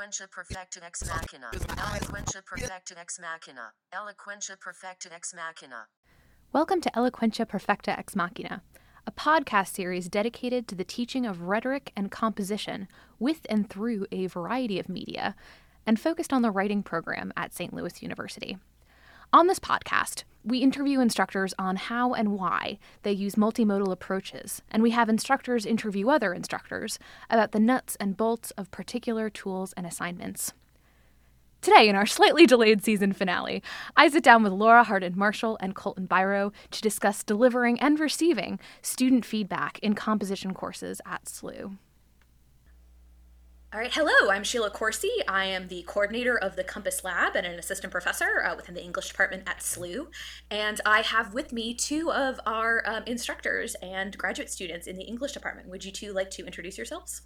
[0.00, 1.50] Eloquentia ex machina.
[1.52, 3.72] Eloquentia ex machina.
[3.92, 5.88] Eloquentia ex machina.
[6.54, 8.62] Welcome to Eloquentia Perfecta Ex Machina,
[9.06, 14.26] a podcast series dedicated to the teaching of rhetoric and composition with and through a
[14.28, 15.36] variety of media,
[15.86, 17.74] and focused on the writing program at St.
[17.74, 18.56] Louis University.
[19.34, 24.82] On this podcast, we interview instructors on how and why they use multimodal approaches, and
[24.82, 29.86] we have instructors interview other instructors about the nuts and bolts of particular tools and
[29.86, 30.52] assignments.
[31.60, 33.62] Today, in our slightly delayed season finale,
[33.94, 38.58] I sit down with Laura Hardin Marshall and Colton Biro to discuss delivering and receiving
[38.80, 41.76] student feedback in composition courses at SLU.
[43.72, 45.12] All right, hello, I'm Sheila Corsi.
[45.28, 48.82] I am the coordinator of the Compass Lab and an assistant professor uh, within the
[48.82, 50.08] English department at SLU.
[50.50, 55.04] And I have with me two of our um, instructors and graduate students in the
[55.04, 55.68] English department.
[55.68, 57.22] Would you two like to introduce yourselves?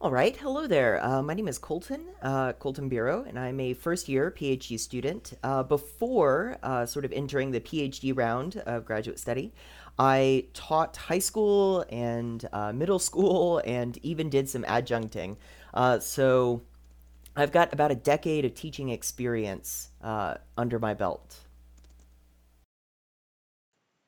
[0.00, 1.04] All right, hello there.
[1.04, 5.32] Uh, my name is Colton, uh, Colton Biro, and I'm a first year PhD student.
[5.42, 9.52] Uh, before uh, sort of entering the PhD round of graduate study,
[9.98, 15.36] I taught high school and uh, middle school and even did some adjuncting.
[15.74, 16.62] Uh, so
[17.36, 21.36] I've got about a decade of teaching experience uh, under my belt.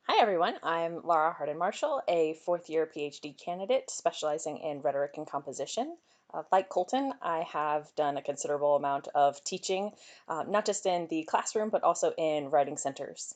[0.07, 0.57] Hi, everyone.
[0.63, 5.97] I'm Laura Hardin Marshall, a fourth year PhD candidate specializing in rhetoric and composition.
[6.33, 9.93] Uh, like Colton, I have done a considerable amount of teaching,
[10.29, 13.35] uh, not just in the classroom, but also in writing centers.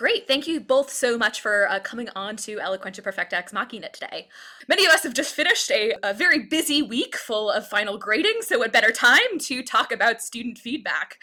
[0.00, 0.26] Great.
[0.26, 4.30] Thank you both so much for uh, coming on to Eloquentia Perfecta Ex Machina today.
[4.66, 8.40] Many of us have just finished a, a, very busy week full of final grading,
[8.40, 11.18] so what better time to talk about student feedback?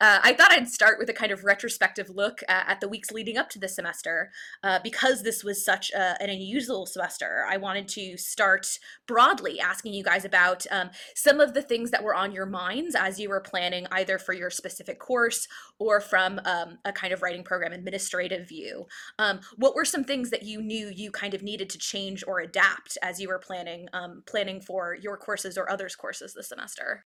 [0.00, 3.10] Uh, I thought I'd start with a kind of retrospective look at, at the weeks
[3.10, 4.30] leading up to the semester.
[4.64, 9.92] Uh, because this was such a, an unusual semester, I wanted to start broadly asking
[9.92, 13.28] you guys about um, some of the things that were on your minds as you
[13.28, 15.48] were planning either for your specific course
[15.78, 17.74] or from um, a kind of writing program
[18.22, 18.86] administrative view.
[19.18, 22.40] Um, what were some things that you knew you kind of needed to change or
[22.40, 27.04] adapt as you were planning um, planning for your courses or others' courses this semester?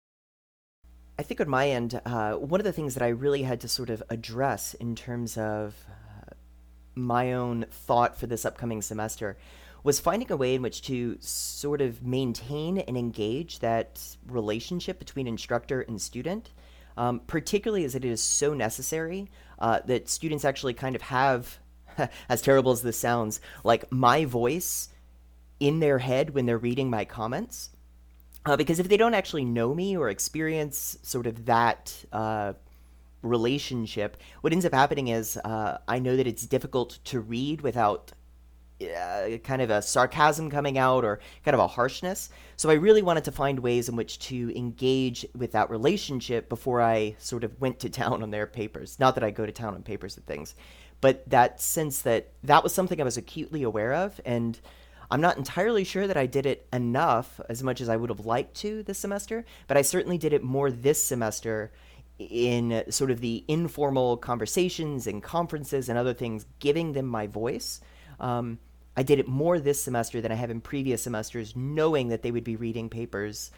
[1.17, 3.67] I think on my end, uh, one of the things that I really had to
[3.67, 6.33] sort of address in terms of uh,
[6.95, 9.37] my own thought for this upcoming semester
[9.83, 15.25] was finding a way in which to sort of maintain and engage that relationship between
[15.27, 16.51] instructor and student,
[16.97, 21.59] um, particularly as it is so necessary uh, that students actually kind of have,
[22.29, 24.89] as terrible as this sounds, like my voice
[25.59, 27.69] in their head when they're reading my comments.
[28.45, 32.53] Uh, because if they don't actually know me or experience sort of that uh,
[33.21, 38.13] relationship, what ends up happening is uh, I know that it's difficult to read without
[38.81, 42.29] uh, kind of a sarcasm coming out or kind of a harshness.
[42.55, 46.81] So I really wanted to find ways in which to engage with that relationship before
[46.81, 48.99] I sort of went to town on their papers.
[48.99, 50.55] Not that I go to town on papers and things,
[51.01, 54.19] but that sense that that was something I was acutely aware of.
[54.25, 54.59] And
[55.11, 58.25] I'm not entirely sure that I did it enough as much as I would have
[58.25, 61.71] liked to this semester, but I certainly did it more this semester
[62.19, 67.79] in sort of the informal conversations and conferences and other things, giving them my voice.
[68.19, 68.59] Um,
[68.99, 72.31] I did it more this semester than I have in previous semesters, knowing that they
[72.31, 73.49] would be reading papers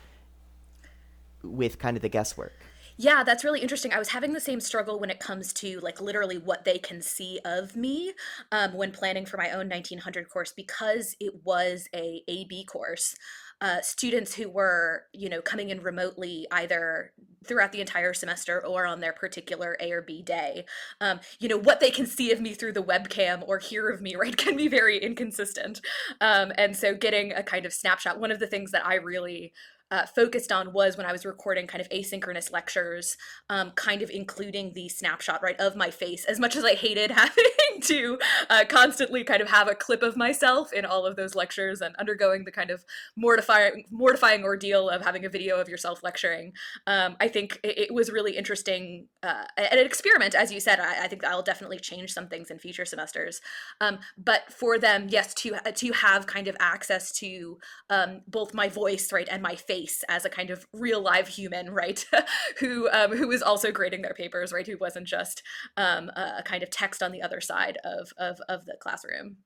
[1.42, 2.54] with kind of the guesswork.
[2.96, 3.92] Yeah, that's really interesting.
[3.92, 7.02] I was having the same struggle when it comes to like literally what they can
[7.02, 8.14] see of me
[8.52, 13.16] um, when planning for my own 1900 course because it was a AB course
[13.62, 17.14] uh, students who were, you know, coming in remotely either
[17.46, 20.66] throughout the entire semester or on their particular A or B day.
[21.00, 24.02] Um, you know, what they can see of me through the webcam or hear of
[24.02, 25.82] me, right, can be very inconsistent.
[26.20, 29.54] Um, and so getting a kind of snapshot, one of the things that I really
[29.92, 33.18] uh, focused on was when I was recording kind of asynchronous lectures,
[33.50, 36.24] um, kind of including the snapshot right of my face.
[36.24, 37.44] As much as I hated having
[37.84, 38.18] to
[38.50, 41.96] uh, constantly kind of have a clip of myself in all of those lectures and
[41.98, 42.86] undergoing the kind of
[43.18, 46.54] mortifying mortifying ordeal of having a video of yourself lecturing,
[46.88, 50.34] um, I think it, it, was really interesting uh, an experiment.
[50.34, 53.42] As you said, I, I, think I'll definitely change some things in future semesters.
[53.82, 57.58] Um, but for them, yes, to to have kind of access to
[57.90, 61.28] um, both my voice right and my face face as a kind of real live
[61.28, 62.06] human, right?
[62.60, 64.68] who um, who was also grading their papers, right?
[64.68, 65.44] Who wasn't just
[65.78, 69.38] um, a kind of text on the other side of of, of the classroom.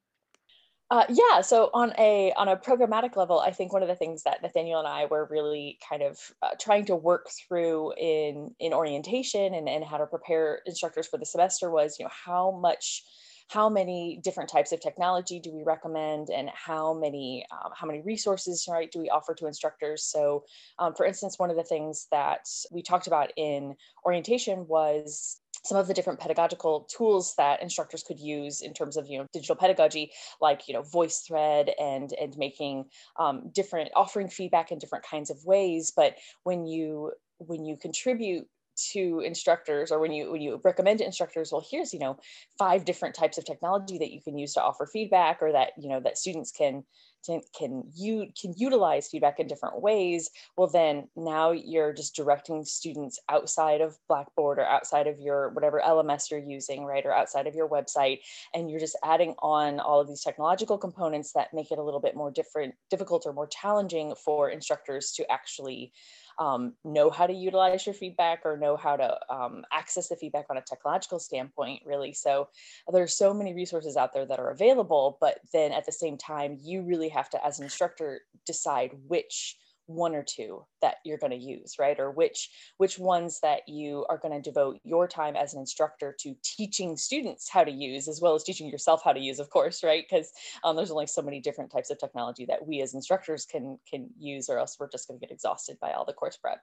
[0.92, 4.24] Uh, yeah, so on a on a programmatic level, I think one of the things
[4.24, 8.72] that Nathaniel and I were really kind of uh, trying to work through in in
[8.72, 13.04] orientation and, and how to prepare instructors for the semester was, you know, how much
[13.50, 18.02] how many different types of technology do we recommend and how many um, how many
[18.02, 20.04] resources right do we offer to instructors?
[20.04, 20.44] So
[20.80, 23.76] um, for instance one of the things that we talked about in
[24.06, 29.08] orientation was some of the different pedagogical tools that instructors could use in terms of
[29.08, 30.12] you know digital pedagogy
[30.42, 32.86] like you know voicethread and and making
[33.20, 35.92] um, different offering feedback in different kinds of ways.
[35.96, 41.06] But when you when you contribute to instructors or when you when you recommend to
[41.06, 42.18] instructors well here's you know
[42.58, 45.90] five different types of technology that you can use to offer feedback or that you
[45.90, 46.84] know that students can
[47.26, 50.30] can can you can utilize feedback in different ways.
[50.58, 55.82] Well then now you're just directing students outside of blackboard or outside of your whatever
[55.86, 58.20] lms you're using right or outside of your website
[58.54, 62.00] and you're just adding on all of these technological components that make it a little
[62.00, 65.92] bit more different difficult or more challenging for instructors to actually
[66.40, 70.46] um, know how to utilize your feedback or know how to um, access the feedback
[70.50, 72.14] on a technological standpoint, really.
[72.14, 72.50] So
[72.92, 76.58] there's so many resources out there that are available, but then at the same time,
[76.62, 81.32] you really have to, as an instructor, decide which one or two that you're going
[81.32, 82.00] to use right?
[82.00, 86.16] Or which which ones that you are going to devote your time as an instructor
[86.20, 89.50] to teaching students how to use as well as teaching yourself how to use of
[89.50, 90.06] course right?
[90.10, 90.32] Because
[90.64, 94.10] um, there's only so many different types of technology that we as instructors can can
[94.18, 96.62] use or else we're just going to get exhausted by all the course prep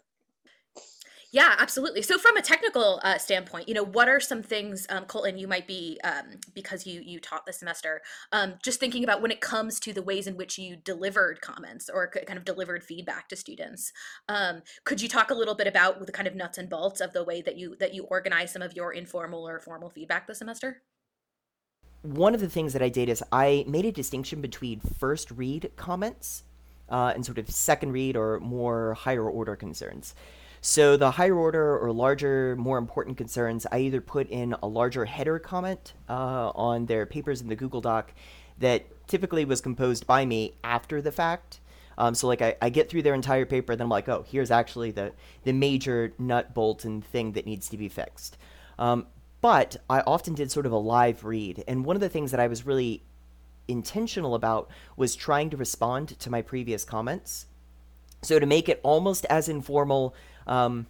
[1.32, 2.02] yeah, absolutely.
[2.02, 5.48] So, from a technical uh, standpoint, you know, what are some things, um, Colton, you
[5.48, 8.02] might be um, because you you taught this semester,
[8.32, 11.88] um, just thinking about when it comes to the ways in which you delivered comments
[11.88, 13.94] or kind of delivered feedback to students.
[14.28, 17.14] Um, could you talk a little bit about the kind of nuts and bolts of
[17.14, 20.38] the way that you that you organize some of your informal or formal feedback this
[20.38, 20.82] semester?
[22.02, 25.70] One of the things that I did is I made a distinction between first read
[25.76, 26.42] comments
[26.90, 30.14] uh, and sort of second read or more higher order concerns.
[30.64, 35.04] So the higher order or larger, more important concerns, I either put in a larger
[35.04, 38.12] header comment uh, on their papers in the Google Doc
[38.60, 41.58] that typically was composed by me after the fact.
[41.98, 44.24] Um, so like I, I get through their entire paper, and then I'm like, oh,
[44.26, 45.12] here's actually the
[45.42, 48.38] the major nut bolt and thing that needs to be fixed.
[48.78, 49.08] Um,
[49.40, 52.38] but I often did sort of a live read, and one of the things that
[52.38, 53.02] I was really
[53.66, 57.46] intentional about was trying to respond to my previous comments.
[58.22, 60.14] So to make it almost as informal
[60.46, 60.86] um,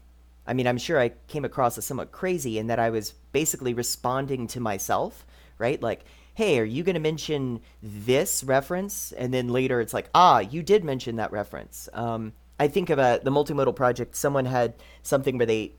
[0.46, 3.74] I mean, I'm sure I came across as somewhat crazy in that I was basically
[3.74, 5.24] responding to myself,
[5.58, 5.80] right?
[5.80, 6.04] Like,
[6.34, 9.12] hey, are you going to mention this reference?
[9.12, 11.88] And then later it's like, ah, you did mention that reference.
[11.92, 15.72] Um, I think of a, the multimodal project, someone had something where they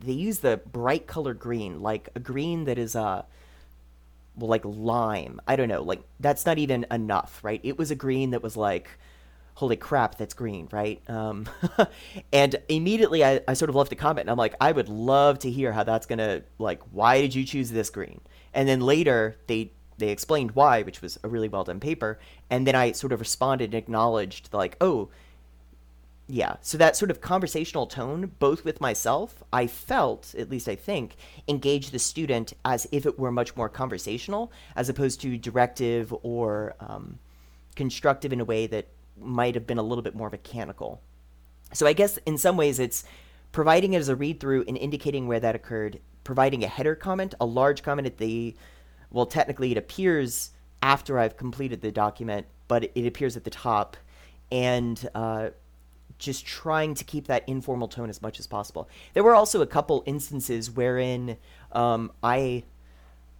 [0.00, 3.22] they use the bright color green, like a green that is uh
[4.36, 5.40] well, like lime.
[5.46, 7.60] I don't know, like that's not even enough, right?
[7.62, 8.88] It was a green that was like
[9.56, 11.00] holy crap, that's green, right?
[11.08, 11.48] Um,
[12.32, 15.38] and immediately I, I sort of left a comment and I'm like, I would love
[15.40, 18.20] to hear how that's going to, like, why did you choose this green?
[18.52, 22.18] And then later they, they explained why, which was a really well done paper.
[22.50, 25.08] And then I sort of responded and acknowledged, like, oh,
[26.28, 26.56] yeah.
[26.60, 31.16] So that sort of conversational tone, both with myself, I felt, at least I think,
[31.48, 36.74] engaged the student as if it were much more conversational, as opposed to directive or
[36.78, 37.20] um,
[37.74, 38.88] constructive in a way that
[39.20, 41.00] might have been a little bit more mechanical.
[41.72, 43.04] So I guess in some ways it's
[43.52, 47.34] providing it as a read through and indicating where that occurred, providing a header comment,
[47.40, 48.54] a large comment at the
[49.10, 50.50] well technically it appears
[50.82, 53.96] after I've completed the document, but it appears at the top
[54.52, 55.50] and uh,
[56.18, 58.88] just trying to keep that informal tone as much as possible.
[59.14, 61.36] There were also a couple instances wherein
[61.72, 62.64] um, I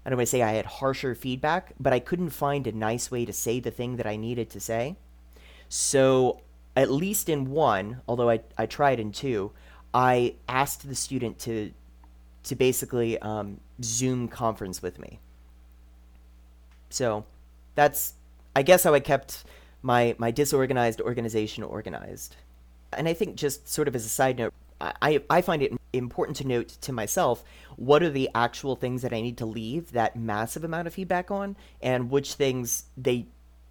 [0.05, 3.11] I don't want to say I had harsher feedback, but I couldn't find a nice
[3.11, 4.97] way to say the thing that I needed to say.
[5.69, 6.41] So,
[6.77, 9.53] at least in one, although I, I tried in two,
[9.95, 11.73] I asked the student to
[12.45, 15.19] to basically um, Zoom conference with me.
[16.91, 17.25] So,
[17.75, 18.15] that's
[18.55, 19.45] I guess how I kept
[19.83, 22.37] my my disorganized organization organized.
[22.93, 26.37] And I think just sort of as a side note, I, I find it important
[26.39, 27.45] to note to myself
[27.77, 31.31] what are the actual things that I need to leave that massive amount of feedback
[31.31, 33.27] on, and which things they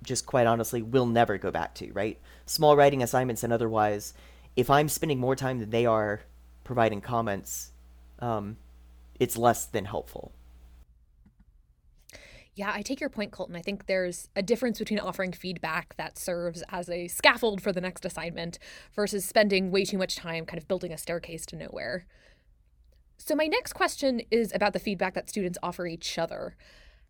[0.06, 2.20] just quite honestly will never go back to, right?
[2.46, 4.14] Small writing assignments and otherwise,
[4.56, 6.22] if I'm spending more time than they are
[6.64, 7.72] providing comments,
[8.20, 8.58] um,
[9.20, 10.32] it's less than helpful.
[12.56, 13.58] Yeah, I take your point, Colton.
[13.58, 17.82] I think there's a difference between offering feedback that serves as a scaffold for the
[17.82, 18.60] next assignment
[18.94, 22.06] versus spending way too much time kind of building a staircase to nowhere.
[23.18, 26.56] So, my next question is about the feedback that students offer each other.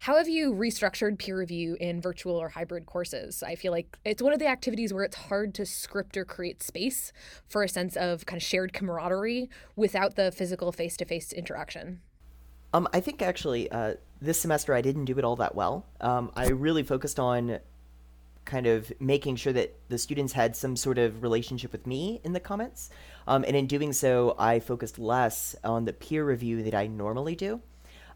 [0.06, 3.42] How have you restructured peer review in virtual or hybrid courses?
[3.42, 6.62] I feel like it's one of the activities where it's hard to script or create
[6.62, 7.12] space
[7.48, 12.02] for a sense of kind of shared camaraderie without the physical face to face interaction.
[12.72, 15.88] Um, I think actually uh, this semester I didn't do it all that well.
[16.00, 17.58] Um, I really focused on
[18.46, 22.34] kind of making sure that the students had some sort of relationship with me in
[22.34, 22.92] the comments.
[23.28, 27.34] Um, and in doing so, I focused less on the peer review that I normally
[27.36, 27.60] do.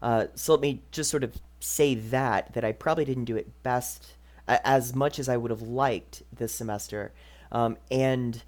[0.00, 3.62] Uh, so let me just sort of say that, that I probably didn't do it
[3.62, 4.14] best
[4.48, 7.12] as much as I would have liked this semester.
[7.52, 8.42] Um, and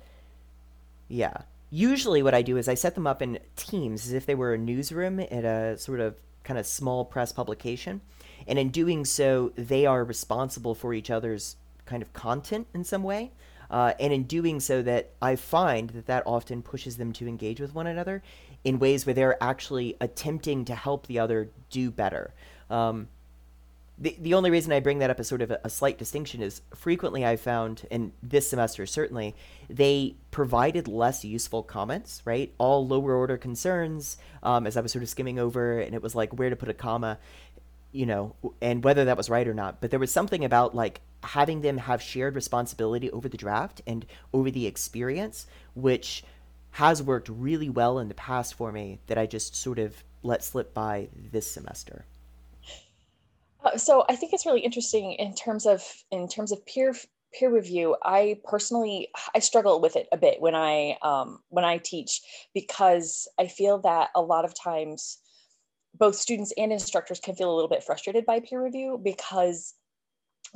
[1.09, 4.35] yeah, usually what I do is I set them up in teams as if they
[4.35, 8.01] were a newsroom at a sort of kind of small press publication.
[8.47, 13.03] And in doing so, they are responsible for each other's kind of content in some
[13.03, 13.31] way.
[13.71, 17.59] Uh, and in doing so, that I find that that often pushes them to engage
[17.59, 18.23] with one another
[18.65, 22.33] in ways where they're actually attempting to help the other do better.
[22.71, 23.09] Um,
[23.99, 26.43] the, the only reason I bring that up as sort of a, a slight distinction
[26.43, 29.35] is frequently I found, and this semester certainly,
[29.69, 32.53] they provided less useful comments, right?
[32.59, 36.15] All lower order concerns, um, as I was sort of skimming over, and it was
[36.15, 37.19] like where to put a comma,
[37.93, 39.81] you know, and whether that was right or not.
[39.81, 44.05] But there was something about like having them have shared responsibility over the draft and
[44.33, 46.25] over the experience, which
[46.73, 50.43] has worked really well in the past for me that I just sort of let
[50.43, 52.07] slip by this semester.
[53.65, 56.95] Uh, so I think it's really interesting in terms of in terms of peer
[57.33, 57.97] peer review.
[58.03, 62.21] I personally I struggle with it a bit when I um, when I teach
[62.55, 65.19] because I feel that a lot of times
[65.95, 69.75] both students and instructors can feel a little bit frustrated by peer review because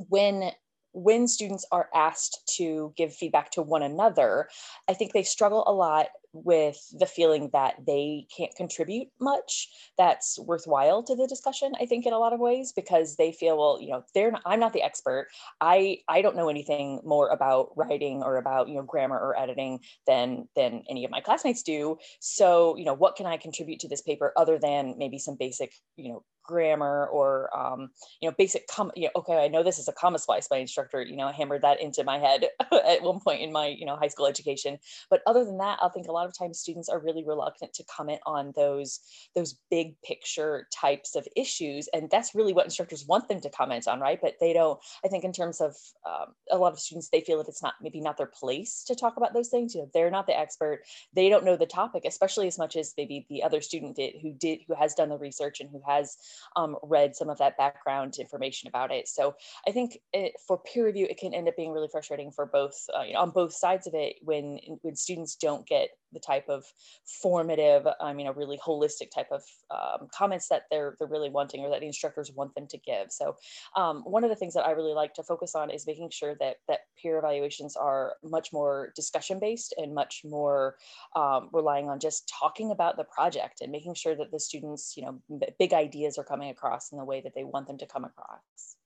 [0.09, 0.51] when
[0.97, 4.49] when students are asked to give feedback to one another,
[4.89, 6.07] I think they struggle a lot
[6.45, 12.07] with the feeling that they can't contribute much that's worthwhile to the discussion i think
[12.07, 14.73] in a lot of ways because they feel well you know they're not, i'm not
[14.73, 15.29] the expert.
[15.61, 19.81] I i don't know anything more about writing or about you know grammar or editing
[20.07, 21.99] than than any of my classmates do.
[22.21, 25.73] So you know what can i contribute to this paper other than maybe some basic
[25.97, 27.91] you know grammar or um,
[28.21, 30.59] you know basic com you know, okay i know this is a comma splice my
[30.59, 33.97] instructor you know hammered that into my head at one point in my you know
[33.97, 34.79] high school education.
[35.11, 37.85] But other than that i think a lot of times students are really reluctant to
[37.85, 39.01] comment on those
[39.35, 43.89] those big picture types of issues and that's really what instructors want them to comment
[43.89, 45.75] on right but they don't i think in terms of
[46.07, 48.95] um, a lot of students they feel that it's not maybe not their place to
[48.95, 50.83] talk about those things you know they're not the expert
[51.15, 54.33] they don't know the topic especially as much as maybe the other student did who
[54.33, 56.17] did who has done the research and who has
[56.57, 59.09] um, read some of that background information about it.
[59.09, 59.35] So
[59.67, 62.75] I think it, for peer review, it can end up being really frustrating for both,
[62.97, 66.49] uh, you know, on both sides of it when when students don't get the type
[66.49, 66.65] of
[67.05, 71.61] formative, I mean, a really holistic type of um, comments that they're they're really wanting
[71.61, 73.13] or that the instructors want them to give.
[73.13, 73.37] So
[73.77, 76.35] um, one of the things that I really like to focus on is making sure
[76.41, 80.77] that that peer evaluations are much more discussion based and much more
[81.15, 85.05] um, relying on just talking about the project and making sure that the students, you
[85.05, 85.21] know,
[85.59, 88.77] big ideas are coming across in the way that they want them to come across.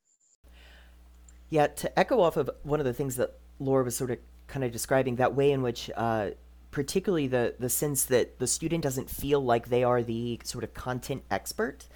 [1.49, 4.65] Yeah, to echo off of one of the things that Laura was sort of kind
[4.65, 6.31] of describing, that way in which uh,
[6.71, 10.75] particularly the the sense that the student doesn't feel like they are the sort of
[10.75, 11.87] content expert.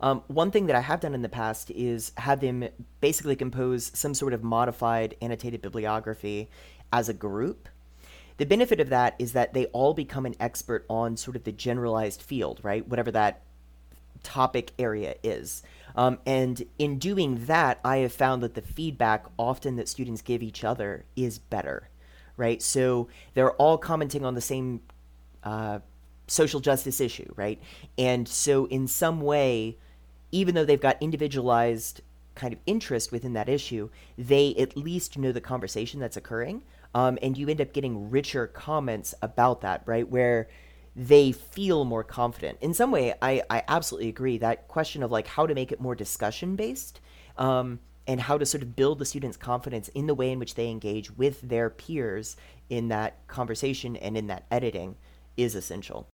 [0.00, 2.68] Um, one thing that I have done in the past is have them
[3.00, 6.50] basically compose some sort of modified annotated bibliography
[6.92, 7.68] as a group.
[8.36, 11.52] The benefit of that is that they all become an expert on sort of the
[11.52, 12.86] generalized field, right?
[12.86, 13.42] Whatever that
[14.24, 15.62] topic area is.
[15.94, 20.42] Um, and in doing that, I have found that the feedback often that students give
[20.42, 21.88] each other is better
[22.36, 22.62] right?
[22.62, 24.80] So they're all commenting on the same
[25.42, 25.80] uh,
[26.26, 27.60] social justice issue, right?
[27.98, 29.76] And so, in some way,
[30.32, 32.00] even though they've got individualized
[32.34, 36.62] kind of interest within that issue, they at least know the conversation that's occurring.
[36.94, 40.08] Um, and you end up getting richer comments about that, right?
[40.08, 40.48] Where
[40.96, 42.58] they feel more confident.
[42.60, 44.38] In some way, I, I absolutely agree.
[44.38, 47.00] That question of like how to make it more discussion based
[47.36, 50.54] um, and how to sort of build the students' confidence in the way in which
[50.54, 52.36] they engage with their peers
[52.68, 54.96] in that conversation and in that editing
[55.36, 56.08] is essential.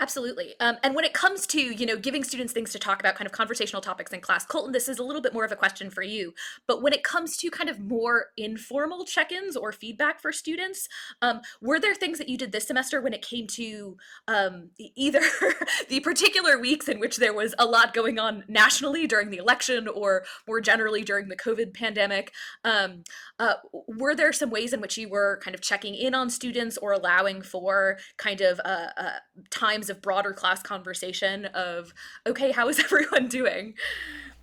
[0.00, 0.54] Absolutely.
[0.60, 3.26] Um, and when it comes to, you know, giving students things to talk about, kind
[3.26, 5.90] of conversational topics in class, Colton, this is a little bit more of a question
[5.90, 6.34] for you.
[6.68, 10.88] But when it comes to kind of more informal check-ins or feedback for students,
[11.20, 13.96] um, were there things that you did this semester when it came to
[14.28, 15.20] um, either
[15.88, 19.88] the particular weeks in which there was a lot going on nationally during the election
[19.88, 22.32] or more generally during the COVID pandemic?
[22.62, 23.02] Um,
[23.40, 23.54] uh,
[23.88, 26.92] were there some ways in which you were kind of checking in on students or
[26.92, 29.10] allowing for kind of uh, uh,
[29.50, 31.92] times of broader class conversation of
[32.26, 33.74] okay how is everyone doing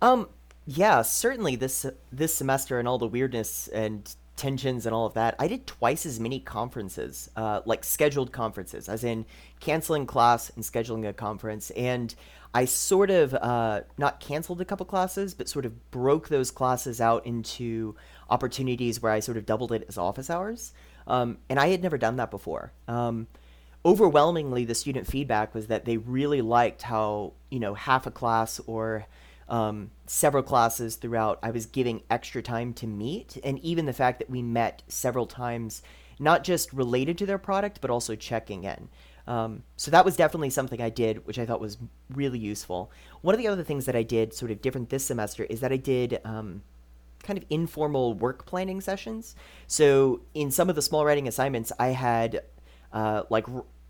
[0.02, 0.28] um
[0.66, 5.34] yeah certainly this this semester and all the weirdness and tensions and all of that,
[5.38, 9.24] I did twice as many conferences, uh, like scheduled conferences, as in
[9.60, 11.70] canceling class and scheduling a conference.
[11.70, 12.14] And
[12.54, 17.00] I sort of uh, not canceled a couple classes, but sort of broke those classes
[17.00, 17.96] out into
[18.30, 20.72] opportunities where I sort of doubled it as office hours.
[21.06, 22.72] Um, and I had never done that before.
[22.88, 23.26] Um,
[23.86, 28.60] overwhelmingly, the student feedback was that they really liked how, you know, half a class
[28.66, 29.06] or
[29.48, 33.38] um, several classes throughout, I was giving extra time to meet.
[33.44, 35.82] And even the fact that we met several times,
[36.18, 38.88] not just related to their product, but also checking in.
[39.28, 41.78] Um, so that was definitely something I did, which I thought was
[42.10, 42.90] really useful.
[43.22, 45.72] One of the other things that I did, sort of different this semester, is that
[45.72, 46.62] I did um,
[47.22, 49.36] kind of informal work planning sessions.
[49.68, 52.42] So in some of the small writing assignments, I had
[52.92, 53.46] uh, like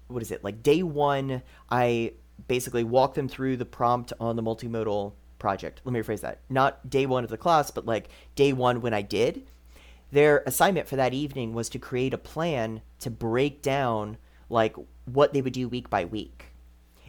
[0.09, 1.43] what is it like day one?
[1.71, 2.13] I
[2.49, 5.81] basically walked them through the prompt on the multimodal project.
[5.85, 6.41] Let me rephrase that.
[6.49, 9.47] Not day one of the class, but like day one when I did.
[10.13, 15.33] Their assignment for that evening was to create a plan to break down like what
[15.33, 16.47] they would do week by week.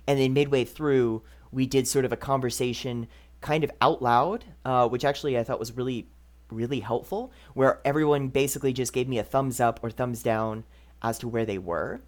[0.07, 3.07] And then midway through, we did sort of a conversation
[3.41, 6.07] kind of out loud, uh, which actually I thought was really,
[6.49, 10.63] really helpful, where everyone basically just gave me a thumbs up or thumbs down
[11.01, 12.01] as to where they were.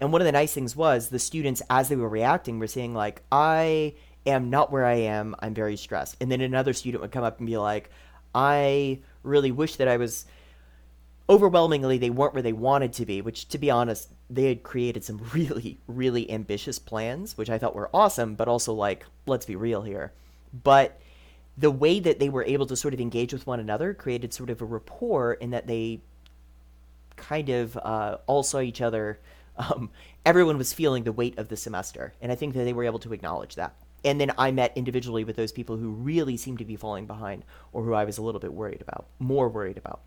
[0.00, 2.94] And one of the nice things was the students, as they were reacting, were saying,
[2.94, 3.94] like, I
[4.26, 5.34] am not where I am.
[5.40, 6.16] I'm very stressed.
[6.20, 7.90] And then another student would come up and be like,
[8.34, 10.26] I really wish that I was
[11.30, 15.04] overwhelmingly they weren't where they wanted to be which to be honest they had created
[15.04, 19.54] some really really ambitious plans which i thought were awesome but also like let's be
[19.54, 20.12] real here
[20.64, 21.00] but
[21.56, 24.50] the way that they were able to sort of engage with one another created sort
[24.50, 26.00] of a rapport in that they
[27.14, 29.20] kind of uh, all saw each other
[29.56, 29.90] um,
[30.24, 32.98] everyone was feeling the weight of the semester and i think that they were able
[32.98, 36.64] to acknowledge that and then I met individually with those people who really seemed to
[36.64, 40.00] be falling behind or who I was a little bit worried about, more worried about.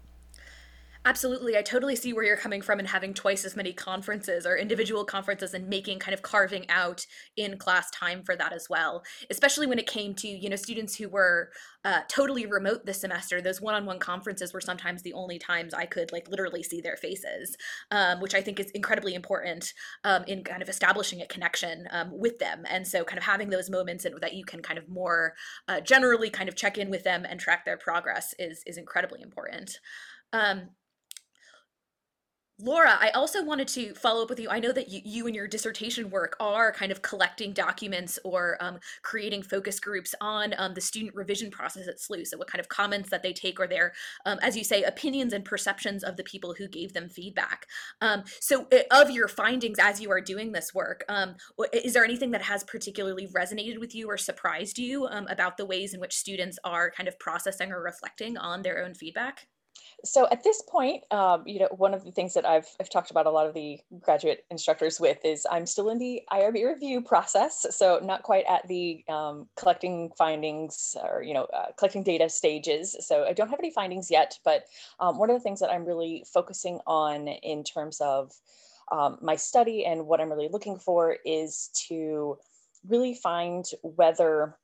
[1.06, 1.58] Absolutely.
[1.58, 5.04] I totally see where you're coming from and having twice as many conferences or individual
[5.04, 9.04] conferences and making kind of carving out in class time for that as well.
[9.30, 11.52] Especially when it came to, you know, students who were
[11.84, 13.42] uh, totally remote this semester.
[13.42, 16.80] Those one on one conferences were sometimes the only times I could like literally see
[16.80, 17.58] their faces,
[17.92, 19.74] um, which I think is incredibly important
[20.06, 22.64] um, in kind of establishing a connection um, with them.
[22.70, 25.34] And so, kind of having those moments and that you can kind of more
[25.68, 29.22] uh, generally kind of check in with them and track their progress is, is incredibly
[29.22, 29.80] important.
[30.32, 30.70] Um,
[32.60, 34.48] Laura, I also wanted to follow up with you.
[34.48, 38.58] I know that you, you and your dissertation work are kind of collecting documents or
[38.60, 42.28] um, creating focus groups on um, the student revision process at SLU.
[42.28, 43.94] So, what kind of comments that they take or their,
[44.28, 47.66] um, as you say, opinions and perceptions of the people who gave them feedback.
[48.02, 51.36] Um, so, eh, of your findings as you are doing this work, um,
[51.74, 55.66] is there anything that has particularly resonated with you or surprised you um, about the
[55.66, 59.48] ways in which students are kind of processing or reflecting on their own feedback?
[60.06, 63.10] So at this point, um, you know, one of the things that I've, I've talked
[63.10, 67.02] about a lot of the graduate instructors with is I'm still in the IRB review
[67.02, 67.66] process.
[67.72, 72.98] So not quite at the um, collecting findings or, you know, uh, collecting data stages.
[73.00, 74.66] So I don't have any findings yet, but
[75.00, 78.34] um, one of the things that I'm really focusing on in terms of
[78.92, 82.38] um, my study and what I'm really looking for is to
[82.86, 84.58] really find whether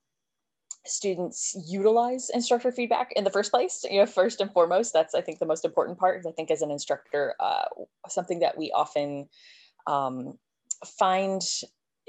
[0.85, 5.21] students utilize instructor feedback in the first place you know first and foremost that's i
[5.21, 7.65] think the most important part i think as an instructor uh,
[8.07, 9.27] something that we often
[9.87, 10.37] um,
[10.85, 11.41] find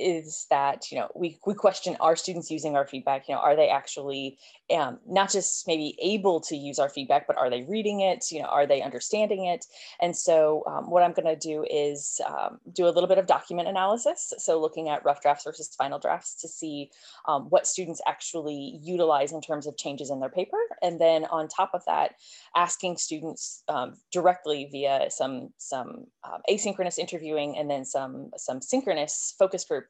[0.00, 3.28] is that you know we, we question are students using our feedback?
[3.28, 4.38] You know are they actually
[4.72, 8.30] um, not just maybe able to use our feedback but are they reading it?
[8.30, 9.66] You know are they understanding it?
[10.00, 13.26] And so um, what i'm going to do is um, do a little bit of
[13.26, 14.32] document analysis.
[14.38, 16.90] So looking at rough drafts versus final drafts to see
[17.28, 20.58] um, what students actually utilize in terms of changes in their paper.
[20.82, 22.14] And then on top of that
[22.56, 29.34] asking students um, directly via some some um, asynchronous interviewing and then some some synchronous
[29.38, 29.86] focus group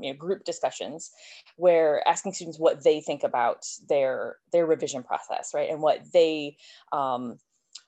[0.00, 1.10] you know, group discussions
[1.56, 4.13] where asking students what they think about their
[4.52, 6.56] their revision process, right, and what they
[6.92, 7.38] um,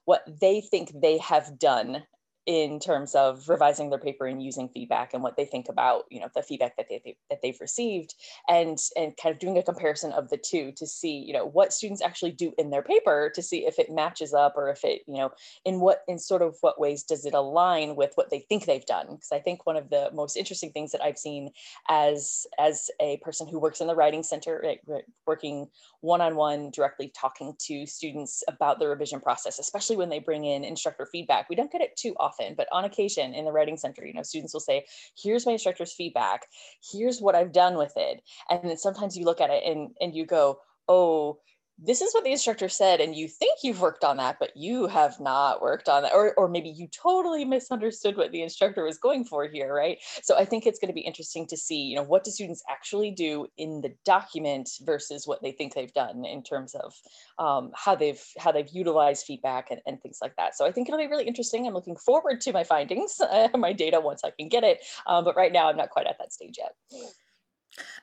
[0.05, 2.03] what they think they have done
[2.47, 6.21] in terms of revising their paper and using feedback and what they think about you
[6.21, 8.15] know the feedback that they that they've received
[8.49, 11.73] and and kind of doing a comparison of the two to see you know what
[11.73, 15.03] students actually do in their paper to see if it matches up or if it
[15.09, 15.31] you know
[15.65, 18.87] in what in sort of what ways does it align with what they think they've
[18.87, 19.07] done?
[19.07, 21.51] Because i think one of the most interesting things that i've seen
[21.89, 25.67] as as a person who works in the writing center right, working
[26.01, 31.09] one-on-one directly talking to students about the revision process especially when they bring in instructor
[31.11, 34.05] feedback we don't get it too often often, but on occasion in the writing center,
[34.05, 34.85] you know, students will say,
[35.21, 36.47] here's my instructor's feedback,
[36.93, 38.23] here's what I've done with it.
[38.51, 41.39] And then sometimes you look at it and, and you go, oh,
[41.79, 44.87] this is what the instructor said and you think you've worked on that but you
[44.87, 48.99] have not worked on that or, or maybe you totally misunderstood what the instructor was
[48.99, 49.99] going for here right?
[50.23, 52.63] So i think it's going to be interesting to see you know what do students
[52.71, 56.95] actually do in the document versus what they think they've done in terms of
[57.39, 60.57] um, how they've how they've utilized feedback and, and things like that.
[60.57, 61.67] So i think it'll be really interesting.
[61.67, 65.25] I'm looking forward to my findings uh, my data once i can get it um,
[65.25, 66.75] but right now i'm not quite at that stage yet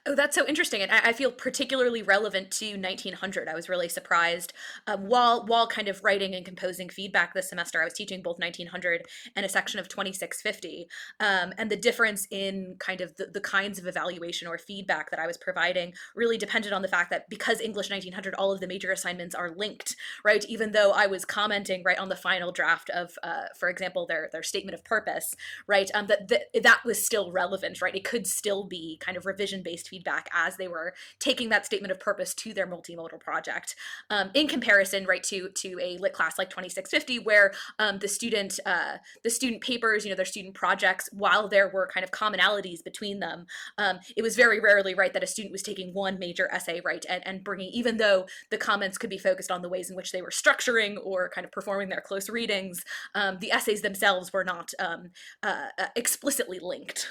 [0.06, 3.48] Oh, that's so interesting, and I, I feel particularly relevant to 1900.
[3.48, 4.54] I was really surprised
[4.86, 7.82] um, while while kind of writing and composing feedback this semester.
[7.82, 9.04] I was teaching both 1900
[9.36, 10.88] and a section of 2650,
[11.20, 15.20] um, and the difference in kind of the, the kinds of evaluation or feedback that
[15.20, 18.68] I was providing really depended on the fact that because English 1900, all of the
[18.68, 20.44] major assignments are linked, right?
[20.50, 24.30] Even though I was commenting right on the final draft of, uh, for example, their
[24.32, 25.34] their statement of purpose,
[25.68, 25.90] right?
[25.94, 27.96] Um, that, that that was still relevant, right?
[27.96, 31.92] It could still be kind of revision based feedback as they were taking that statement
[31.92, 33.76] of purpose to their multimodal project.
[34.10, 38.60] Um, in comparison, right to to a lit class like 2650, where um, the student
[38.66, 42.84] uh, the student papers, you know, their student projects, while there were kind of commonalities
[42.84, 43.46] between them,
[43.78, 47.06] um, it was very rarely right that a student was taking one major essay right
[47.10, 50.12] and, and bringing, even though the comments could be focused on the ways in which
[50.12, 52.84] they were structuring or kind of performing their close readings,
[53.16, 55.10] um, the essays themselves were not um,
[55.42, 57.10] uh, uh explicitly linked.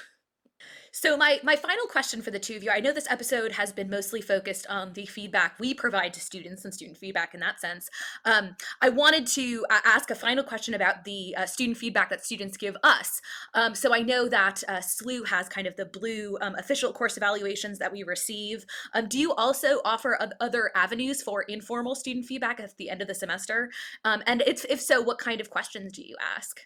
[0.95, 3.73] So my my final question for the two of you, I know this episode has
[3.73, 7.59] been mostly focused on the feedback we provide to students and student feedback in that
[7.59, 7.89] sense.
[8.25, 12.23] Um, I wanted to uh, ask a final question about the uh, student feedback that
[12.23, 13.21] students give us.
[13.55, 17.17] Um, so I know that uh, SLU has kind of the blue um, official course
[17.17, 18.63] evaluations that we receive.
[18.93, 23.07] Um, do you also offer other avenues for informal student feedback at the end of
[23.07, 23.71] the semester?
[24.05, 26.61] Um, and if, if so, what kind of questions do you ask?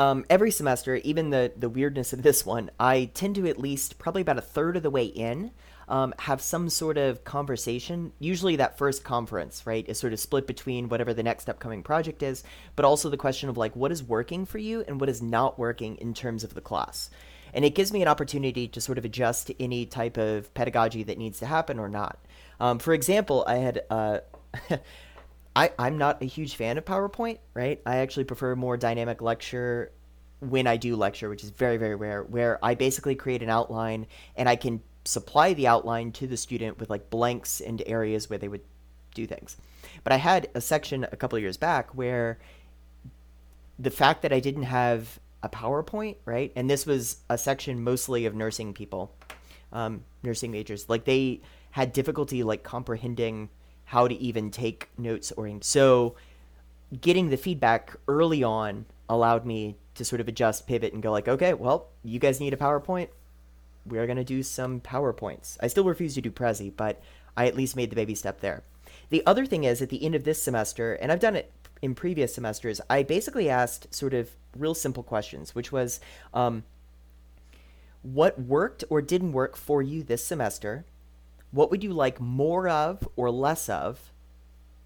[0.00, 3.98] Um, every semester, even the the weirdness of this one, I tend to at least
[3.98, 5.50] probably about a third of the way in
[5.88, 8.12] um, have some sort of conversation.
[8.18, 12.22] Usually, that first conference, right, is sort of split between whatever the next upcoming project
[12.22, 12.42] is,
[12.76, 15.58] but also the question of like what is working for you and what is not
[15.58, 17.10] working in terms of the class.
[17.52, 21.02] And it gives me an opportunity to sort of adjust to any type of pedagogy
[21.02, 22.18] that needs to happen or not.
[22.58, 23.82] Um, for example, I had.
[23.90, 24.20] Uh,
[25.54, 27.80] I, I'm not a huge fan of PowerPoint, right?
[27.84, 29.92] I actually prefer more dynamic lecture
[30.40, 34.06] when I do lecture, which is very, very rare, where I basically create an outline
[34.36, 38.38] and I can supply the outline to the student with like blanks and areas where
[38.38, 38.62] they would
[39.14, 39.56] do things.
[40.04, 42.38] But I had a section a couple years back where
[43.78, 46.52] the fact that I didn't have a PowerPoint, right?
[46.54, 49.14] And this was a section mostly of nursing people,
[49.72, 50.88] um, nursing majors.
[50.88, 53.48] Like they had difficulty like comprehending
[53.90, 56.14] how to even take notes or so
[57.00, 61.26] getting the feedback early on allowed me to sort of adjust pivot and go like
[61.26, 63.08] okay well you guys need a powerpoint.
[63.84, 65.56] We're going to do some powerpoints.
[65.60, 67.02] I still refuse to do prezi but
[67.36, 68.62] i at least made the baby step there.
[69.08, 71.50] The other thing is at the end of this semester and i've done it
[71.82, 75.98] in previous semesters i basically asked sort of real simple questions which was
[76.32, 76.62] um,
[78.02, 80.84] what worked or didn't work for you this semester
[81.52, 84.12] what would you like more of or less of?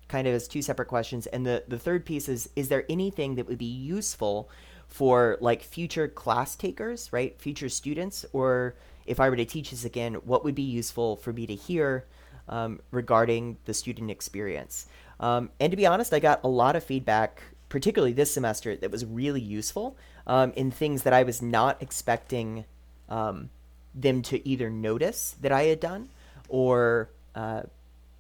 [0.08, 1.26] Kind of as two separate questions.
[1.26, 4.48] And the, the third piece is Is there anything that would be useful
[4.88, 7.38] for like future class takers, right?
[7.40, 8.24] Future students?
[8.32, 8.74] Or
[9.06, 12.04] if I were to teach this again, what would be useful for me to hear
[12.48, 14.86] um, regarding the student experience?
[15.20, 18.90] Um, and to be honest, I got a lot of feedback, particularly this semester, that
[18.90, 19.96] was really useful
[20.26, 22.64] um, in things that I was not expecting
[23.08, 23.50] um,
[23.94, 26.08] them to either notice that I had done
[26.54, 27.62] or uh,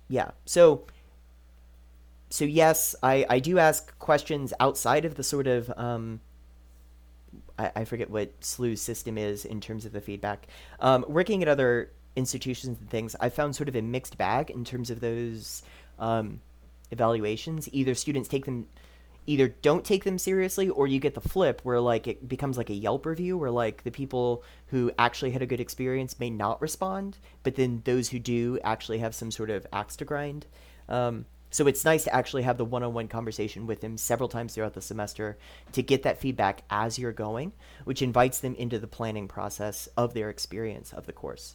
[0.08, 0.32] yeah.
[0.44, 0.82] So
[2.30, 6.20] so yes, I I do ask questions outside of the sort of um,
[7.56, 10.48] I, I forget what SLU's system is in terms of the feedback.
[10.80, 14.64] Um, working at other institutions and things, I found sort of a mixed bag in
[14.64, 15.62] terms of those
[16.00, 16.40] um,
[16.90, 17.68] evaluations.
[17.72, 18.66] Either students take them
[19.26, 22.70] either don't take them seriously or you get the flip where like it becomes like
[22.70, 26.60] a Yelp review where like the people who actually had a good experience may not
[26.60, 30.46] respond, but then those who do actually have some sort of axe to grind.
[30.88, 34.74] Um, so it's nice to actually have the one-on-one conversation with them several times throughout
[34.74, 35.38] the semester
[35.70, 37.52] to get that feedback as you're going,
[37.84, 41.54] which invites them into the planning process of their experience of the course.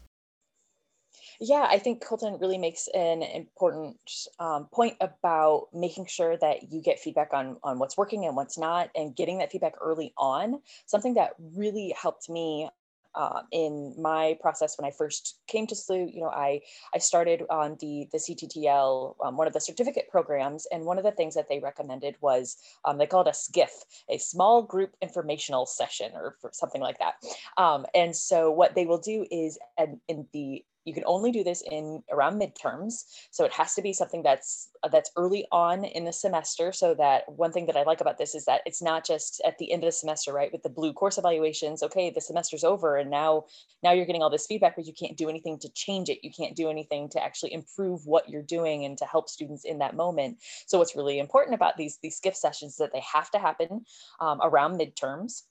[1.41, 3.97] Yeah, I think Colton really makes an important
[4.39, 8.57] um, point about making sure that you get feedback on on what's working and what's
[8.57, 10.61] not, and getting that feedback early on.
[10.85, 12.69] Something that really helped me
[13.15, 16.61] uh, in my process when I first came to SLU, you know, I
[16.93, 21.03] I started on the the CTTL, um, one of the certificate programs, and one of
[21.03, 23.71] the things that they recommended was um, they called a SGIF,
[24.09, 27.15] a small group informational session, or something like that.
[27.57, 31.43] Um, and so what they will do is, and in the you can only do
[31.43, 33.03] this in around midterms.
[33.29, 36.71] So it has to be something that's that's early on in the semester.
[36.71, 39.59] So that one thing that I like about this is that it's not just at
[39.59, 40.51] the end of the semester, right?
[40.51, 43.45] With the blue course evaluations, okay, the semester's over, and now
[43.83, 46.23] now you're getting all this feedback, but you can't do anything to change it.
[46.23, 49.77] You can't do anything to actually improve what you're doing and to help students in
[49.77, 50.37] that moment.
[50.65, 53.85] So what's really important about these these skiff sessions is that they have to happen
[54.19, 55.43] um, around midterms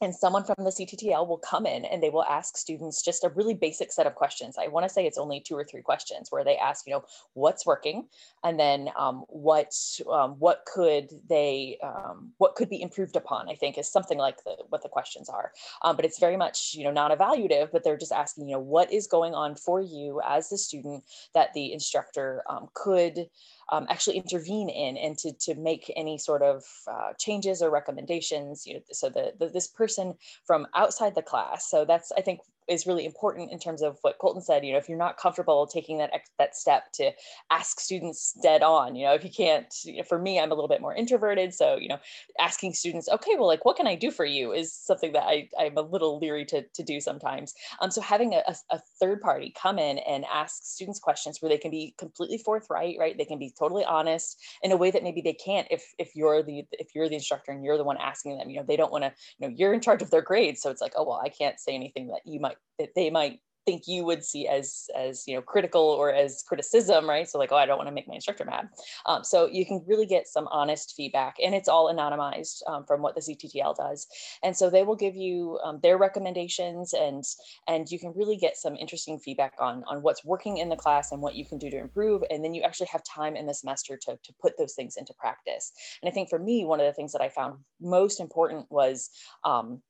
[0.00, 3.30] and someone from the CTTL will come in and they will ask students just a
[3.30, 4.56] really basic set of questions.
[4.58, 7.04] I want to say it's only two or three questions where they ask, you know,
[7.34, 8.06] what's working,
[8.44, 9.74] and then um, what
[10.10, 13.48] um, what could they um, what could be improved upon.
[13.48, 15.52] I think is something like the, what the questions are.
[15.82, 18.60] Um, but it's very much you know not evaluative, but they're just asking, you know,
[18.60, 23.28] what is going on for you as the student that the instructor um, could
[23.70, 28.66] um, actually intervene in and to, to make any sort of uh, changes or recommendations
[28.66, 31.68] you know so the, the, this person from outside the class.
[31.70, 34.64] So that's i think is really important in terms of what Colton said.
[34.64, 37.12] You know, if you're not comfortable taking that that step to
[37.50, 40.54] ask students dead on, you know, if you can't, you know, for me, I'm a
[40.54, 41.98] little bit more introverted, so you know,
[42.38, 45.48] asking students, okay, well, like, what can I do for you, is something that I
[45.58, 47.54] I'm a little leery to to do sometimes.
[47.80, 51.58] Um, so having a, a third party come in and ask students questions where they
[51.58, 53.16] can be completely forthright, right?
[53.16, 56.42] They can be totally honest in a way that maybe they can't if if you're
[56.42, 58.50] the if you're the instructor and you're the one asking them.
[58.50, 59.12] You know, they don't want to.
[59.38, 61.58] You know, you're in charge of their grades, so it's like, oh well, I can't
[61.58, 65.34] say anything that you might that they might think you would see as as you
[65.34, 67.28] know critical or as criticism right?
[67.28, 68.66] So like oh i don't want to make my instructor mad.
[69.04, 73.02] Um, so you can really get some honest feedback and it's all anonymized um, from
[73.02, 74.06] what the cttl does.
[74.42, 77.22] And so they will give you um, their recommendations and
[77.66, 81.12] and you can really get some interesting feedback on on what's working in the class
[81.12, 83.52] and what you can do to improve and then you actually have time in the
[83.52, 85.72] semester to, to put those things into practice.
[86.00, 89.10] And i think for me one of the things that i found most important was
[89.44, 89.82] um,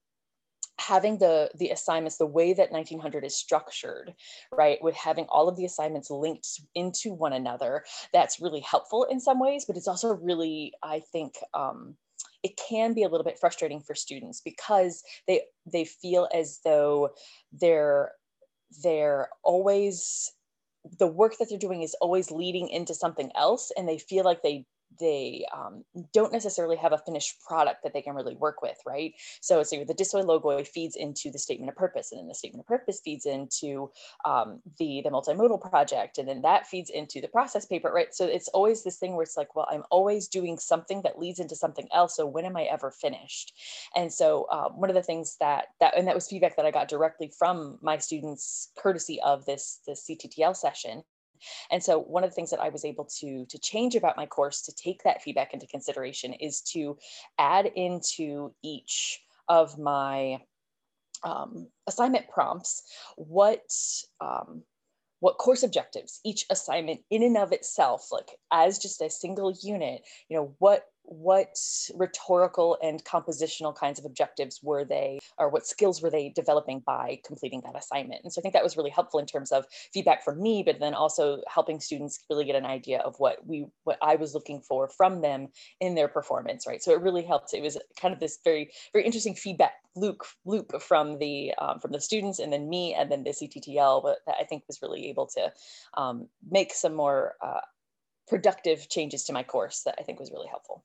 [0.78, 4.14] having the the assignments the way that 1900 is structured
[4.52, 9.20] right with having all of the assignments linked into one another that's really helpful in
[9.20, 11.94] some ways but it's also really i think um,
[12.42, 17.10] it can be a little bit frustrating for students because they they feel as though
[17.52, 18.12] they're
[18.82, 20.32] they're always
[20.98, 24.42] the work that they're doing is always leading into something else and they feel like
[24.42, 24.64] they
[24.98, 29.14] they um, don't necessarily have a finished product that they can really work with, right?
[29.40, 32.60] So, so the DISOI logo feeds into the statement of purpose, and then the statement
[32.60, 33.90] of purpose feeds into
[34.24, 38.14] um, the the multimodal project, and then that feeds into the process paper, right?
[38.14, 41.38] So it's always this thing where it's like, well, I'm always doing something that leads
[41.38, 42.16] into something else.
[42.16, 43.52] So when am I ever finished?
[43.94, 46.70] And so um, one of the things that that and that was feedback that I
[46.70, 51.02] got directly from my students, courtesy of this this CTTL session
[51.70, 54.26] and so one of the things that I was able to, to change about my
[54.26, 56.98] course to take that feedback into consideration is to
[57.38, 60.40] add into each of my
[61.24, 62.82] um, assignment prompts
[63.16, 63.64] what
[64.20, 64.62] um,
[65.20, 70.02] what course objectives each assignment in and of itself like as just a single unit
[70.28, 71.56] you know what what
[71.94, 77.18] rhetorical and compositional kinds of objectives were they or what skills were they developing by
[77.24, 78.20] completing that assignment?
[78.24, 80.80] And so i think that was really helpful in terms of feedback from me but
[80.80, 84.60] then also helping students really get an idea of what we what i was looking
[84.60, 85.48] for from them
[85.80, 86.82] in their performance right?
[86.82, 87.54] So it really helped.
[87.54, 91.92] It was kind of this very very interesting feedback loop loop from the um, from
[91.92, 95.08] the students and then me and then the cttl but that i think was really
[95.08, 95.52] able to
[95.96, 97.60] um, make some more uh,
[98.28, 100.84] productive changes to my course that i think was really helpful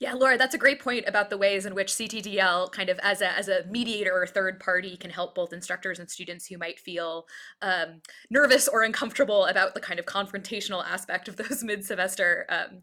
[0.00, 3.20] yeah, Laura, that's a great point about the ways in which CTTL kind of as
[3.20, 6.78] a, as a mediator or third party can help both instructors and students who might
[6.78, 7.26] feel
[7.62, 12.80] um, nervous or uncomfortable about the kind of confrontational aspect of those mid-semester um,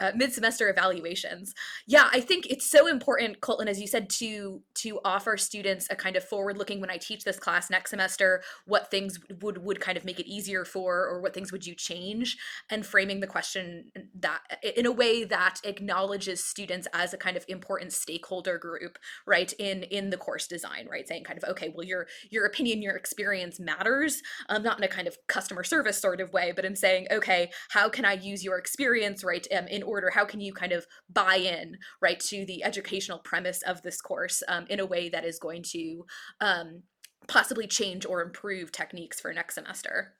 [0.00, 1.54] uh, mid-semester evaluations.
[1.86, 5.94] Yeah, I think it's so important, Colton, as you said, to to offer students a
[5.94, 9.96] kind of forward-looking when I teach this class next semester, what things would would kind
[9.96, 12.36] of make it easier for, or what things would you change,
[12.70, 14.40] and framing the question that
[14.76, 19.82] in a way that acknowledges students as a kind of important stakeholder group right in
[19.82, 21.06] in the course design right?
[21.06, 24.88] Saying kind of okay well your your opinion your experience matters um, not in a
[24.88, 28.42] kind of customer service sort of way but in saying okay how can i use
[28.42, 32.46] your experience right um, in order how can you kind of buy in right to
[32.46, 36.06] the educational premise of this course um, in a way that is going to
[36.40, 36.82] um,
[37.28, 40.14] possibly change or improve techniques for next semester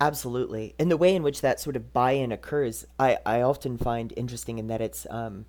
[0.00, 0.74] Absolutely.
[0.78, 4.12] And the way in which that sort of buy in occurs, I, I often find
[4.16, 5.46] interesting in that it's um,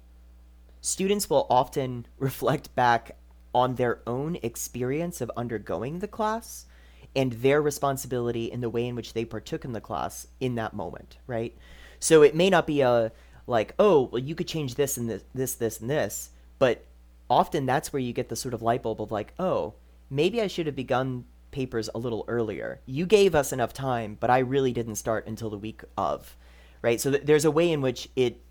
[0.81, 3.15] students will often reflect back
[3.53, 6.65] on their own experience of undergoing the class
[7.15, 10.73] and their responsibility in the way in which they partook in the class in that
[10.73, 11.55] moment, right?
[11.99, 13.11] So it may not be a
[13.47, 16.85] like, oh, well, you could change this and this, this, this, and this, but
[17.29, 19.73] often that's where you get the sort of light bulb of like, oh,
[20.09, 22.81] maybe I should have begun papers a little earlier.
[22.85, 26.35] You gave us enough time, but I really didn't start until the week of,
[26.81, 26.99] right?
[26.99, 28.41] So th- there's a way in which it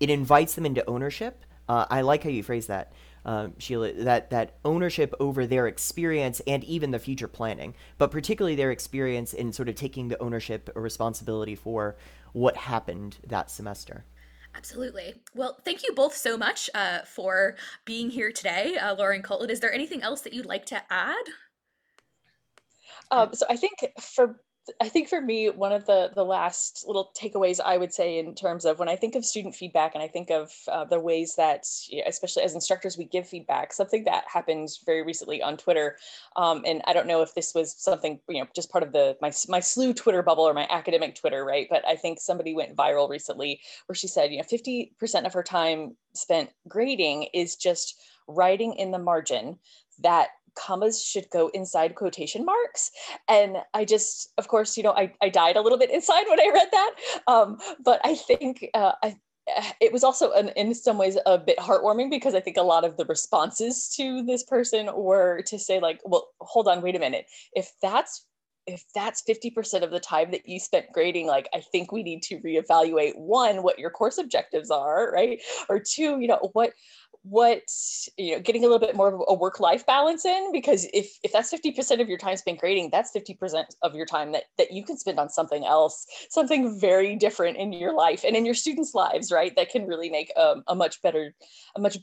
[0.00, 1.44] it invites them into ownership.
[1.68, 2.92] Uh, I like how you phrase that,
[3.24, 3.92] um, Sheila.
[3.92, 9.32] That that ownership over their experience and even the future planning, but particularly their experience
[9.32, 11.96] in sort of taking the ownership or responsibility for
[12.32, 14.04] what happened that semester.
[14.56, 15.14] Absolutely.
[15.34, 19.50] Well, thank you both so much uh, for being here today, uh, Laura and Colton.
[19.50, 21.24] Is there anything else that you'd like to add?
[23.10, 24.40] Um, so I think for
[24.80, 28.34] I think for me, one of the the last little takeaways I would say in
[28.34, 31.34] terms of when I think of student feedback and I think of uh, the ways
[31.36, 31.66] that,
[32.06, 33.72] especially as instructors, we give feedback.
[33.72, 35.98] Something that happened very recently on Twitter,
[36.36, 39.16] um, and I don't know if this was something you know just part of the
[39.20, 41.66] my my SLU Twitter bubble or my academic Twitter, right?
[41.68, 45.34] But I think somebody went viral recently where she said, you know, fifty percent of
[45.34, 49.58] her time spent grading is just writing in the margin
[50.00, 52.90] that commas should go inside quotation marks.
[53.28, 56.40] And i just of course you know i, I died a little bit inside when
[56.40, 56.94] i read that.
[57.26, 59.16] Um, but i think uh, I,
[59.80, 62.84] it was also an, in some ways a bit heartwarming because i think a lot
[62.84, 66.98] of the responses to this person were to say like well hold on wait a
[66.98, 67.26] minute.
[67.54, 68.26] If that's
[68.66, 72.22] if that's 50% of the time that you spent grading like i think we need
[72.22, 75.40] to reevaluate one what your course objectives are right?
[75.68, 76.72] Or two you know what
[77.24, 77.62] what
[78.18, 81.18] you know getting a little bit more of a work life balance in because if
[81.22, 84.72] if that's 50% of your time spent grading that's 50% of your time that that
[84.72, 88.54] you can spend on something else something very different in your life and in your
[88.54, 89.54] students lives right?
[89.56, 91.34] That can really make um, a much better
[91.76, 91.98] a much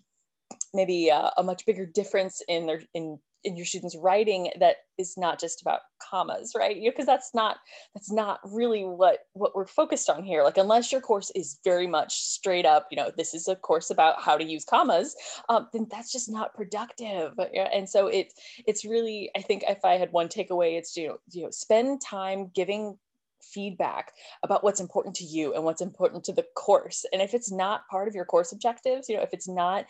[0.74, 5.15] maybe uh, a much bigger difference in their in in your students writing that is
[5.17, 6.77] not just about commas right?
[6.84, 7.58] Because that's not
[7.93, 10.43] that's not really what what we're focused on here.
[10.43, 13.89] Like unless your course is very much straight up you know this is a course
[13.89, 15.15] about how to use commas
[15.49, 17.34] um, then that's just not productive.
[17.73, 18.34] And so it's
[18.67, 22.01] it's really i think if i had one takeaway it's you know you know spend
[22.01, 22.97] time giving
[23.43, 27.06] feedback about what's important to you and what's important to the course.
[27.12, 29.86] And if it's not part of your course objectives you know if it's not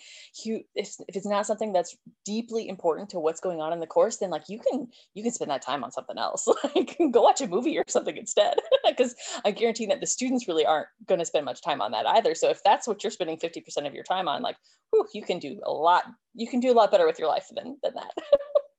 [0.45, 4.17] if, if it's not something that's deeply important to what's going on in the course
[4.17, 6.47] then like you can you can spend that time on something else.
[6.75, 10.65] Like go watch a movie or something instead because i guarantee that the students really
[10.65, 12.33] aren't going to spend much time on that either.
[12.33, 14.55] So if that's what you're spending 50% of your time on like
[14.91, 17.47] whew, you can do a lot you can do a lot better with your life
[17.53, 18.13] than than that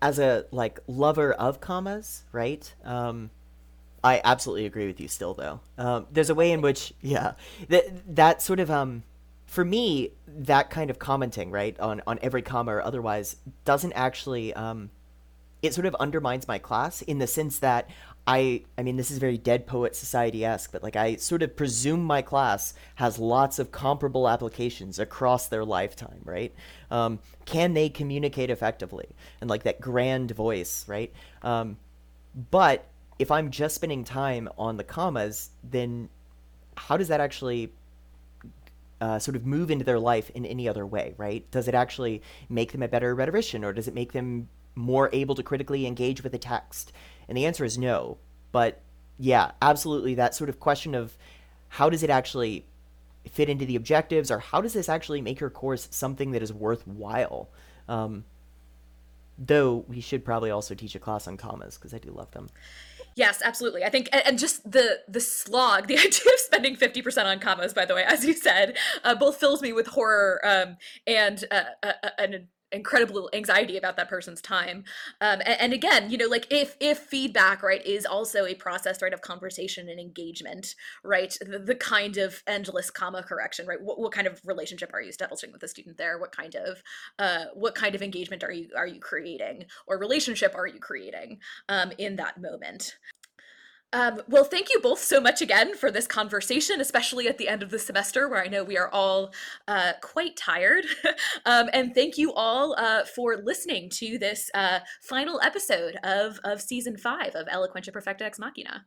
[0.00, 2.72] as a like lover of commas, right?
[2.84, 3.30] Um,
[4.02, 5.08] I absolutely agree with you.
[5.08, 7.32] Still, though, um, there's a way in which, yeah,
[7.68, 7.84] that
[8.14, 9.02] that sort of um,
[9.46, 14.54] for me, that kind of commenting, right, on on every comma or otherwise, doesn't actually
[14.54, 14.90] um,
[15.62, 17.88] it sort of undermines my class in the sense that
[18.28, 21.56] I I mean this is very Dead Poet Society esque, but like I sort of
[21.56, 26.54] presume my class has lots of comparable applications across their lifetime, right?
[26.90, 29.06] Um, can they communicate effectively
[29.40, 31.10] and like that grand voice, right?
[31.42, 31.78] Um,
[32.50, 32.86] but
[33.18, 36.10] if I'm just spending time on the commas, then
[36.76, 37.72] how does that actually
[39.00, 41.50] uh, sort of move into their life in any other way, right?
[41.50, 45.34] Does it actually make them a better rhetorician, or does it make them more able
[45.34, 46.92] to critically engage with the text?
[47.28, 48.18] And the answer is no.
[48.52, 48.80] But
[49.18, 50.14] yeah, absolutely.
[50.14, 51.16] That sort of question of
[51.68, 52.64] how does it actually
[53.30, 56.52] fit into the objectives, or how does this actually make your course something that is
[56.52, 57.50] worthwhile?
[57.88, 58.24] Um,
[59.38, 62.48] though we should probably also teach a class on commas because I do love them.
[63.14, 63.84] Yes, absolutely.
[63.84, 67.74] I think, and just the the slog, the idea of spending fifty percent on commas,
[67.74, 71.62] by the way, as you said, uh, both fills me with horror um, and uh,
[71.82, 74.84] uh, uh an incredible anxiety about that person's time.
[75.20, 79.00] Um, and, and, again you know like if if feedback right is also a process
[79.00, 84.00] right of conversation and engagement right the, the kind of endless comma correction right what,
[84.00, 86.18] what kind of relationship are you establishing with the student there?
[86.18, 86.82] What kind of
[87.18, 89.66] uh, what kind of engagement are you are you creating?
[89.86, 92.96] Or relationship are you creating um, in that moment
[93.92, 97.62] um, well, thank you both so much again for this conversation, especially at the end
[97.62, 99.32] of the semester where I know we are all
[99.66, 100.84] uh, quite tired.
[101.46, 106.60] um, and thank you all uh, for listening to this uh, final episode of, of
[106.60, 108.84] season five of Eloquentia Perfecta Ex Machina.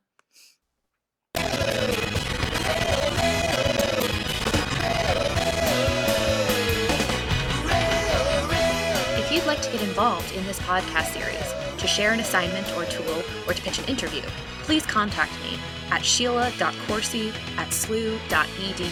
[9.18, 12.86] If you'd like to get involved in this podcast series, to share an assignment or
[12.86, 14.22] tool, or to pitch an interview,
[14.64, 15.58] please contact me
[15.90, 18.92] at sheila.coursey at slu.edu.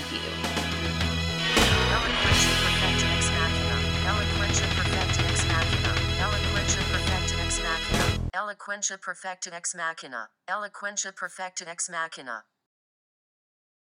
[8.33, 10.29] Eloquentia perfecta ex machina.
[10.49, 12.43] Eloquentia perfecta ex machina.